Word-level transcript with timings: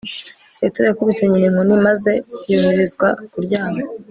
petero 0.59 0.83
yakubise 0.87 1.21
nyina 1.25 1.45
inkoni 1.49 1.75
maze 1.87 2.11
yoherezwa 2.51 3.07
kuryama 3.31 3.81